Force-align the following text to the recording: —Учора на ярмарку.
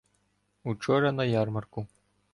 —Учора 0.71 1.11
на 1.19 1.27
ярмарку. 1.33 1.87